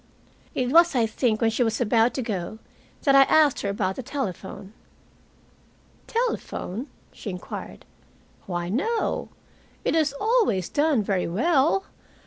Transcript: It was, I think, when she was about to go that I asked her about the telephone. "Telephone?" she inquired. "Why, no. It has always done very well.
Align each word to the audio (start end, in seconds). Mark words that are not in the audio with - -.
It 0.55 0.69
was, 0.71 0.95
I 0.95 1.05
think, 1.05 1.41
when 1.41 1.51
she 1.51 1.61
was 1.63 1.79
about 1.79 2.15
to 2.15 2.23
go 2.23 2.57
that 3.03 3.13
I 3.13 3.21
asked 3.21 3.61
her 3.61 3.69
about 3.69 3.97
the 3.97 4.01
telephone. 4.01 4.73
"Telephone?" 6.07 6.87
she 7.11 7.29
inquired. 7.29 7.85
"Why, 8.47 8.67
no. 8.67 9.29
It 9.85 9.93
has 9.93 10.15
always 10.19 10.69
done 10.69 11.03
very 11.03 11.27
well. 11.27 11.83